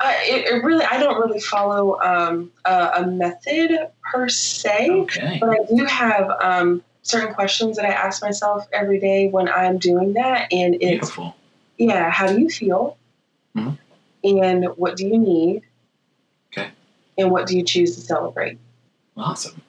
[0.00, 5.36] Uh, it, it, really, I don't really follow um, a, a, method per se, okay.
[5.38, 9.76] but I do have um, certain questions that I ask myself every day when I'm
[9.76, 11.36] doing that, and it's Beautiful.
[11.76, 12.96] yeah, how do you feel,
[13.54, 14.38] mm-hmm.
[14.38, 15.64] and what do you need,
[16.50, 16.70] okay,
[17.18, 18.56] and what do you choose to celebrate?
[19.18, 19.60] Awesome.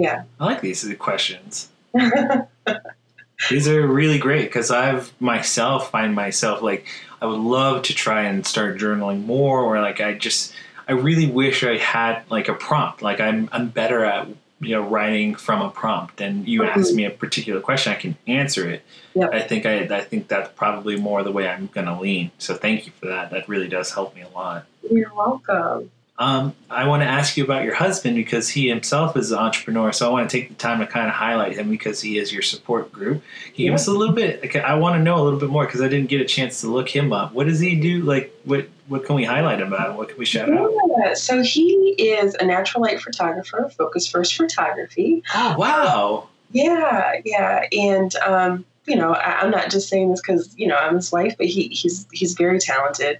[0.00, 1.68] Yeah, I like these questions.
[3.50, 6.86] these are really great because I've myself find myself like
[7.20, 10.52] I would love to try and start journaling more, or like I just
[10.88, 13.02] I really wish I had like a prompt.
[13.02, 14.28] Like I'm I'm better at
[14.60, 16.78] you know writing from a prompt and you mm-hmm.
[16.78, 18.82] ask me a particular question i can answer it
[19.14, 19.30] yep.
[19.32, 22.54] i think i i think that's probably more the way i'm going to lean so
[22.54, 26.88] thank you for that that really does help me a lot you're welcome um, I
[26.88, 29.92] want to ask you about your husband because he himself is an entrepreneur.
[29.92, 32.32] So I want to take the time to kind of highlight him because he is
[32.32, 33.22] your support group.
[33.46, 34.56] Can you give us a little bit?
[34.56, 36.68] I want to know a little bit more because I didn't get a chance to
[36.68, 37.32] look him up.
[37.32, 38.02] What does he do?
[38.02, 39.96] Like, what what can we highlight about?
[39.96, 40.64] What can we shout yeah,
[41.08, 41.18] out?
[41.18, 45.22] So he is a natural light photographer, focus first photography.
[45.34, 46.28] Oh wow!
[46.52, 50.76] Yeah, yeah, and um, you know, I, am not just saying this because you know
[50.76, 53.18] I'm his wife, but he he's he's very talented,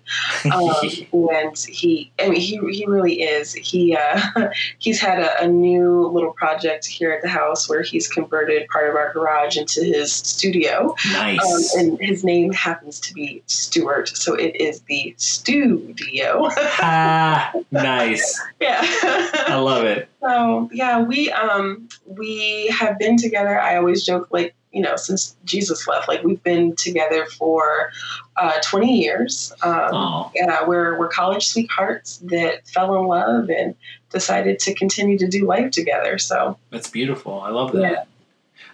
[0.52, 0.70] um,
[1.12, 3.52] and he I mean he he really is.
[3.52, 4.20] He uh,
[4.78, 8.88] he's had a, a, new little project here at the house where he's converted part
[8.88, 10.94] of our garage into his studio.
[11.12, 11.74] Nice.
[11.74, 16.48] Um, and his name happens to be Stuart, so it is the Studio.
[16.80, 18.40] ah, nice.
[18.60, 18.80] Yeah.
[18.82, 20.08] I love it.
[20.26, 23.60] So yeah, we um we have been together.
[23.60, 26.06] I always joke like you know, since Jesus left.
[26.06, 27.90] Like we've been together for
[28.36, 29.50] uh, 20 years.
[29.62, 33.74] Um, yeah, we're we're college sweethearts that fell in love and
[34.10, 36.18] decided to continue to do life together.
[36.18, 37.40] So that's beautiful.
[37.40, 37.80] I love that.
[37.80, 38.04] Yeah.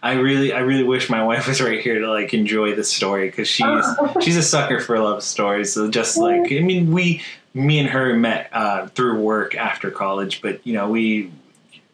[0.02, 3.28] I really, I really wish my wife was right here to like enjoy the story
[3.28, 3.84] because she's
[4.20, 5.72] she's a sucker for love stories.
[5.72, 7.22] So just like, I mean, we,
[7.54, 11.30] me and her met uh, through work after college, but you know, we,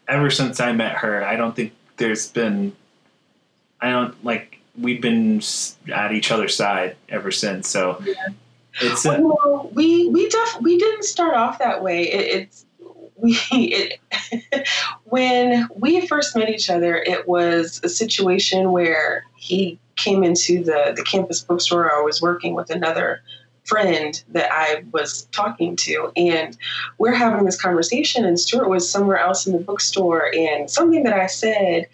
[0.09, 2.75] ever since I met her, I don't think there's been
[3.79, 5.41] I don't like we've been
[5.93, 7.69] at each other's side ever since.
[7.69, 8.13] So yeah.
[8.81, 12.03] it's a, well, we we def we didn't start off that way.
[12.03, 12.65] It, it's
[13.15, 14.67] we it,
[15.05, 20.93] when we first met each other, it was a situation where he came into the
[20.95, 21.91] the campus bookstore.
[21.93, 23.21] I was working with another
[23.69, 26.57] friend that I was talking to, and
[26.97, 28.25] we're having this conversation.
[28.25, 31.87] And Stuart was somewhere else in the bookstore, and something that I said,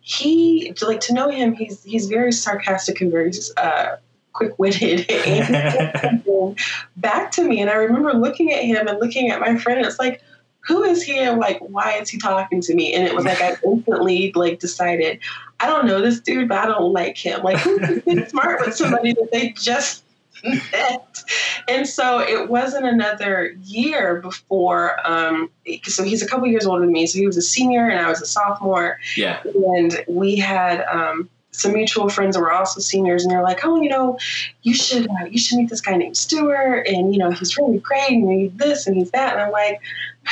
[0.00, 1.52] he like to know him.
[1.52, 3.96] He's he's very sarcastic and very uh,
[4.32, 5.06] quick witted.
[6.96, 9.78] back to me, and I remember looking at him and looking at my friend.
[9.78, 10.22] And it's like,
[10.60, 12.94] who is he and like why is he talking to me?
[12.94, 15.20] And it was like I instantly like decided
[15.60, 17.42] I don't know this dude, but I don't like him.
[17.42, 20.04] Like who's smart with somebody that they just
[21.68, 24.98] and so it wasn't another year before.
[25.08, 25.50] Um,
[25.84, 27.06] so he's a couple years older than me.
[27.06, 28.98] So he was a senior and I was a sophomore.
[29.16, 29.40] Yeah.
[29.44, 31.28] And we had um,
[31.58, 34.18] some mutual friends that were also seniors, and they're like, "Oh, you know,
[34.62, 37.78] you should uh, you should meet this guy named Stuart, and you know, he's really
[37.78, 39.80] great, and he's this and he's that." And I'm like,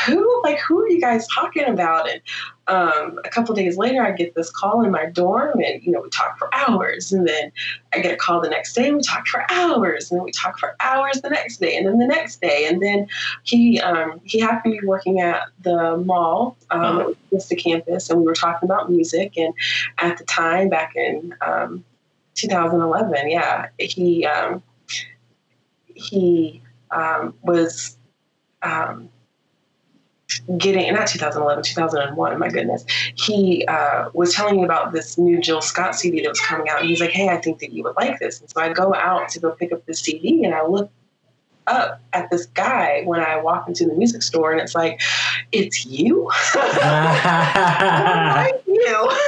[0.04, 0.42] "Who?
[0.44, 2.20] Like, who are you guys talking about?" And
[2.68, 6.00] um, a couple days later, I get this call in my dorm, and you know,
[6.00, 7.52] we talk for hours, and then
[7.92, 10.32] I get a call the next day, and we talk for hours, and then we
[10.32, 13.06] talk for hours the next day, and then the next day, and then
[13.44, 17.40] he um, he happened to be working at the mall, um, uh-huh.
[17.48, 19.54] the campus, and we were talking about music, and
[19.98, 21.84] at the time, back in um,
[22.34, 24.62] 2011, yeah, he um,
[25.94, 27.96] he um, was
[28.62, 29.08] um,
[30.58, 32.84] getting not 2011 2001 my goodness.
[33.14, 36.80] He uh, was telling me about this new jill scott cd that was coming out
[36.80, 38.40] and he's like hey i think that you would like this.
[38.40, 40.90] And so i go out to go pick up the cd and i look
[41.68, 45.00] up at this guy when i walk into the music store and it's like
[45.52, 46.30] it's you?
[46.54, 49.10] Like you.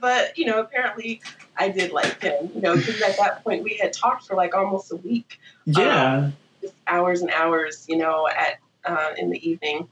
[0.00, 1.22] But you know apparently
[1.56, 4.54] i did like him you know because at that point we had talked for like
[4.54, 5.38] almost a week.
[5.64, 6.16] Yeah.
[6.16, 9.88] Um, just hours and hours you know at uh, in the evening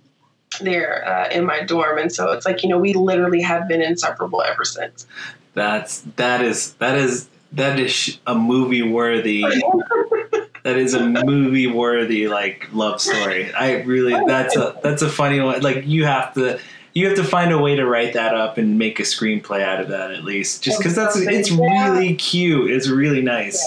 [0.61, 3.83] there uh, in my dorm, and so it's like you know we literally have been
[3.83, 5.07] inseparable ever since.
[5.55, 9.43] That's that is that is that is a movie worthy.
[10.65, 13.53] that is a movie worthy like love story.
[13.53, 15.61] I really that's a that's a funny one.
[15.61, 16.59] Like you have to
[16.95, 19.81] you have to find a way to write that up and make a screenplay out
[19.81, 20.63] of that at least.
[20.63, 22.71] Just because that's it's really cute.
[22.71, 23.65] It's really nice.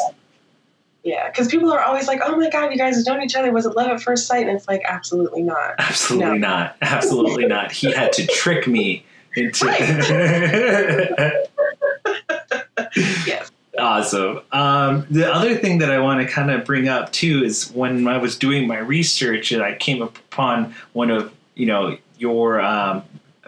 [1.06, 1.30] Yeah.
[1.30, 3.52] Because people are always like, "Oh my God, you guys have known each other.
[3.52, 5.76] Was it love at first sight?" And it's like, absolutely not.
[5.78, 6.50] Absolutely no.
[6.50, 6.78] not.
[6.82, 7.72] Absolutely not.
[7.72, 9.68] He had to trick me into.
[13.28, 13.52] yes.
[13.78, 14.40] Awesome.
[14.52, 18.08] Um, the other thing that I want to kind of bring up too is when
[18.08, 23.04] I was doing my research and I came upon one of you know your um,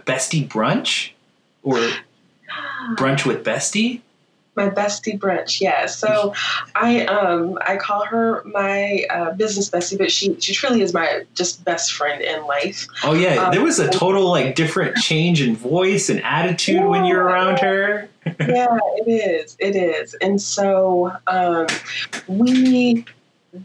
[0.05, 1.11] bestie brunch
[1.63, 1.77] or
[2.95, 4.01] brunch with bestie
[4.57, 5.61] my bestie brunch.
[5.61, 5.85] Yeah.
[5.85, 6.33] So
[6.75, 11.25] I um I call her my uh, business bestie, but she she truly is my
[11.35, 12.87] just best friend in life.
[13.03, 16.85] Oh yeah, um, there was a total like different change in voice and attitude yeah,
[16.85, 18.09] when you're around her.
[18.25, 19.55] yeah, it is.
[19.59, 20.15] It is.
[20.15, 21.67] And so um,
[22.27, 23.05] we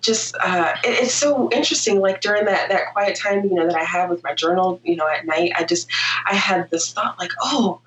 [0.00, 3.76] just uh, it, it's so interesting like during that that quiet time you know that
[3.76, 5.90] i have with my journal you know at night i just
[6.24, 7.80] i had this thought like oh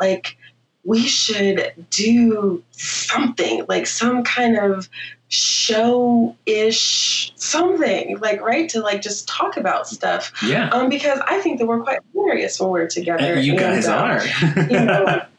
[0.00, 0.36] like
[0.84, 4.88] we should do something like some kind of
[5.28, 11.38] show ish something like right to like just talk about stuff yeah um because i
[11.38, 15.22] think that we're quite hilarious when we're together and you guys and, are you know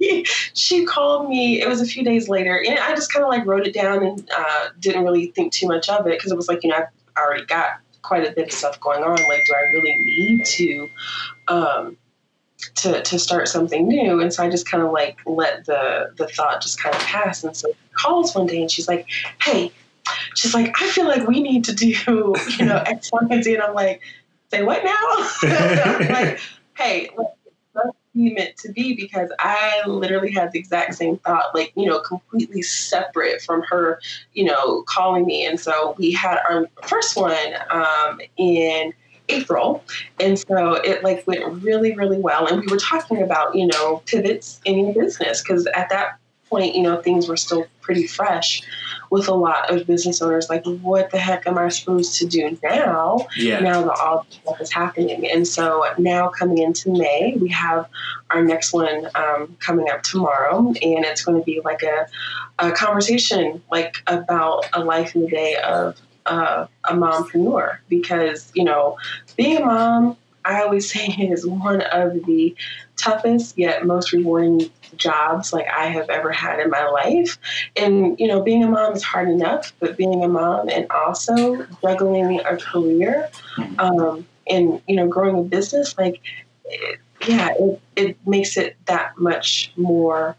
[0.54, 1.60] she called me.
[1.60, 4.04] It was a few days later, and I just kind of like wrote it down
[4.04, 6.76] and uh, didn't really think too much of it because it was like you know
[6.76, 6.88] I've
[7.18, 9.10] already got quite a bit of stuff going on.
[9.10, 10.88] Like, do I really need to?
[11.48, 11.96] Um,
[12.76, 14.20] to, to start something new.
[14.20, 17.44] And so I just kind of like let the the thought just kind of pass.
[17.44, 19.06] And so she calls one day and she's like
[19.42, 19.72] hey
[20.34, 23.54] she's like I feel like we need to do you know X Y and Z.
[23.54, 24.00] And I'm like
[24.50, 24.98] say what now?
[26.10, 26.40] Like
[26.76, 27.28] hey like
[28.14, 32.00] we meant to be because I literally had the exact same thought, like, you know,
[32.00, 34.00] completely separate from her,
[34.32, 35.46] you know, calling me.
[35.46, 38.92] And so we had our first one um, in
[39.30, 39.84] April.
[40.18, 42.46] And so it like went really, really well.
[42.46, 46.18] And we were talking about, you know, pivots in your business because at that
[46.50, 48.62] point, you know, things were still pretty fresh
[49.10, 50.48] with a lot of business owners.
[50.48, 53.26] Like, what the heck am I supposed to do now?
[53.36, 53.60] Yeah.
[53.60, 55.28] Now that all this stuff is happening.
[55.28, 57.88] And so now coming into May, we have
[58.30, 60.58] our next one um, coming up tomorrow.
[60.58, 62.06] And it's going to be like a,
[62.58, 68.64] a conversation like about a life in the day of uh, a mompreneur because, you
[68.64, 68.96] know,
[69.36, 72.54] being a mom, I always say is one of the
[72.96, 77.38] toughest yet most rewarding jobs like I have ever had in my life.
[77.76, 81.66] And you know, being a mom is hard enough, but being a mom and also
[81.82, 83.30] juggling a career
[83.78, 86.20] um, and you know, growing a business, like
[86.64, 90.36] it, yeah, it, it makes it that much more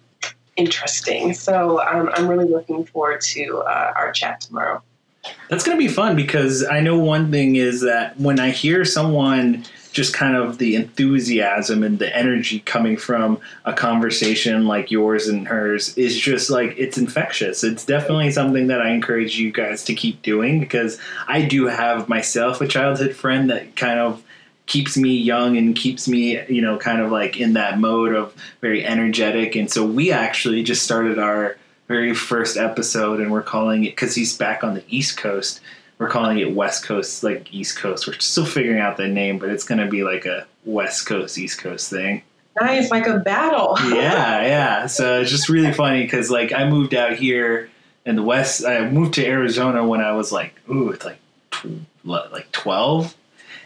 [0.55, 1.33] interesting.
[1.33, 4.81] So um, I'm really looking forward to uh, our chat tomorrow.
[5.49, 8.85] That's going to be fun because I know one thing is that when I hear
[8.85, 15.27] someone just kind of the enthusiasm and the energy coming from a conversation like yours
[15.27, 17.63] and hers is just like it's infectious.
[17.63, 20.97] It's definitely something that I encourage you guys to keep doing because
[21.27, 24.23] I do have myself a childhood friend that kind of
[24.65, 28.33] keeps me young and keeps me, you know, kind of like in that mode of
[28.61, 29.55] very energetic.
[29.55, 31.57] And so we actually just started our
[31.91, 35.61] very first episode and we're calling it because he's back on the East Coast
[36.01, 38.07] we're calling it West Coast, like East Coast.
[38.07, 41.37] We're still figuring out the name, but it's going to be like a West Coast,
[41.37, 42.23] East Coast thing.
[42.59, 43.77] Nice, like a battle.
[43.83, 44.87] yeah, yeah.
[44.87, 47.69] So it's just really funny because like I moved out here
[48.03, 48.65] in the West.
[48.65, 51.19] I moved to Arizona when I was like, ooh, it's like
[51.51, 53.15] tw- like twelve,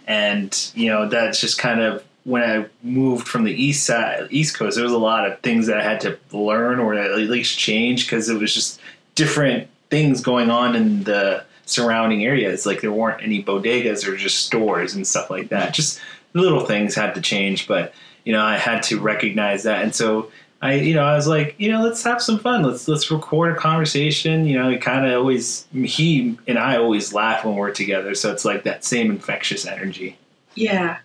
[0.05, 4.57] and you know that's just kind of when I moved from the east side, East
[4.57, 4.75] Coast.
[4.75, 8.05] There was a lot of things that I had to learn or at least change
[8.05, 8.81] because it was just
[9.13, 12.65] different things going on in the surrounding areas.
[12.65, 15.73] Like there weren't any bodegas or just stores and stuff like that.
[15.73, 15.99] Just
[16.33, 19.83] little things had to change, but you know, I had to recognize that.
[19.83, 20.31] And so
[20.63, 22.63] I, you know, I was like, you know, let's have some fun.
[22.63, 24.45] Let's let's record a conversation.
[24.45, 28.31] You know, it kind of always he and I always laugh when we're together, so
[28.31, 30.17] it's like that same infectious energy.
[30.55, 30.97] Yeah,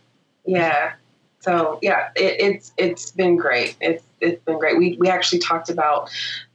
[0.47, 0.95] yeah.
[1.41, 3.77] So yeah, it, it's it's been great.
[3.81, 4.79] It's it's been great.
[4.79, 6.11] We we actually talked about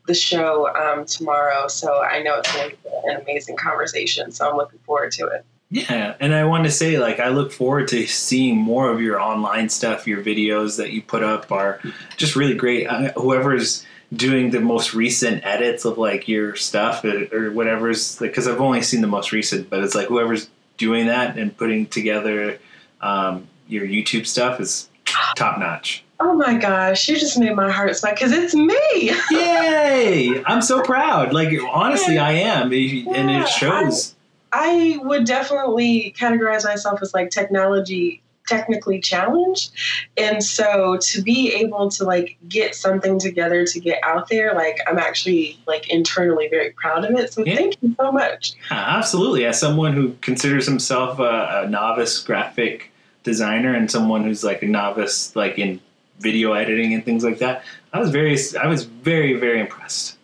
[0.08, 1.68] the show um, tomorrow.
[1.68, 4.32] So I know it's going to be an amazing conversation.
[4.32, 5.46] So I'm looking forward to it.
[5.72, 9.20] Yeah, and I want to say, like, I look forward to seeing more of your
[9.20, 10.06] online stuff.
[10.06, 11.82] Your videos that you put up are
[12.18, 12.88] just really great.
[13.16, 13.84] Whoever's
[14.14, 18.62] doing the most recent edits of like your stuff or, or whatever's like, because I've
[18.62, 22.60] only seen the most recent, but it's like whoever's doing that and putting together
[23.02, 24.90] um, your YouTube stuff is
[25.36, 26.04] top notch.
[26.20, 29.12] Oh my gosh, you just made my heart smile because it's me.
[29.32, 30.44] Yay!
[30.46, 31.34] I'm so proud.
[31.34, 32.72] Like, honestly, I am.
[32.72, 34.16] And it shows.
[34.54, 39.72] I, I would definitely categorize myself as like technology technically challenged
[40.18, 44.78] and so to be able to like get something together to get out there like
[44.88, 47.56] i'm actually like internally very proud of it so yeah.
[47.56, 52.92] thank you so much absolutely as someone who considers himself a, a novice graphic
[53.26, 55.82] designer and someone who's like a novice like in
[56.20, 57.64] video editing and things like that.
[57.92, 60.18] I was very, I was very, very impressed.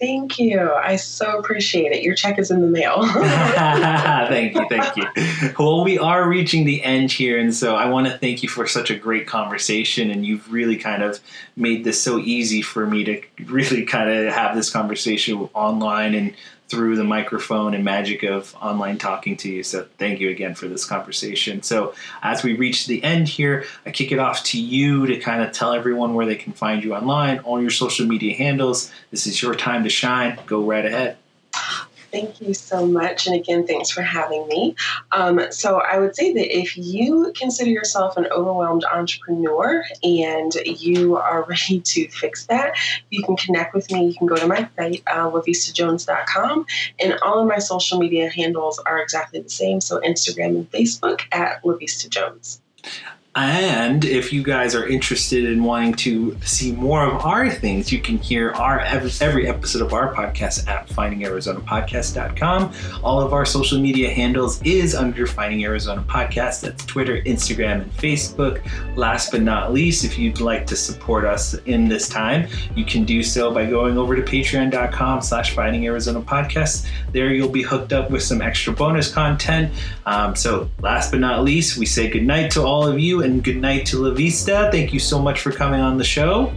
[0.00, 0.72] Thank you.
[0.72, 2.02] I so appreciate it.
[2.02, 3.02] Your check is in the mail.
[3.06, 4.66] thank you.
[4.68, 5.04] Thank you.
[5.56, 7.38] Well, we are reaching the end here.
[7.38, 10.10] And so I want to thank you for such a great conversation.
[10.10, 11.20] And you've really kind of
[11.54, 16.34] made this so easy for me to really kind of have this conversation online and
[16.72, 19.62] through the microphone and magic of online talking to you.
[19.62, 21.62] So thank you again for this conversation.
[21.62, 25.42] So as we reach the end here, I kick it off to you to kind
[25.42, 28.90] of tell everyone where they can find you online, all your social media handles.
[29.10, 30.38] This is your time to shine.
[30.46, 31.18] Go right ahead.
[32.12, 33.26] Thank you so much.
[33.26, 34.76] And again, thanks for having me.
[35.12, 41.16] Um, so, I would say that if you consider yourself an overwhelmed entrepreneur and you
[41.16, 42.76] are ready to fix that,
[43.08, 44.08] you can connect with me.
[44.08, 46.66] You can go to my site, uh, lavistajones.com,
[47.00, 49.80] and all of my social media handles are exactly the same.
[49.80, 52.60] So, Instagram and Facebook at Lavista Jones.
[53.34, 57.98] And if you guys are interested in wanting to see more of our things, you
[57.98, 62.74] can hear our every episode of our podcast at findingarizonapodcast.com.
[63.02, 66.60] All of our social media handles is under Finding Arizona Podcast.
[66.60, 68.62] That's Twitter, Instagram, and Facebook.
[68.98, 73.04] Last but not least, if you'd like to support us in this time, you can
[73.04, 76.86] do so by going over to patreon.com slash Finding Arizona Podcast.
[77.12, 79.72] There you'll be hooked up with some extra bonus content.
[80.04, 83.56] Um, so last but not least, we say goodnight to all of you and good
[83.56, 84.68] night to La Vista.
[84.72, 86.52] Thank you so much for coming on the show.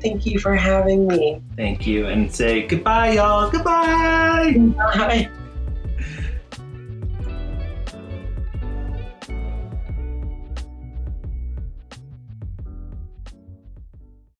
[0.00, 1.40] Thank you for having me.
[1.56, 2.06] Thank you.
[2.06, 3.50] And say goodbye, y'all.
[3.50, 4.54] Goodbye.
[4.76, 5.30] Bye.